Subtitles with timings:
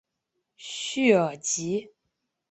[0.57, 1.91] 叙尔吉。